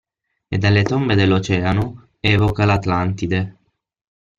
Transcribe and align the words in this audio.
E 0.47 0.57
dalle 0.57 0.81
tombe 0.81 1.13
dell'Oceano 1.13 2.07
evoca 2.21 2.65
l'Atlantide. 2.65 3.57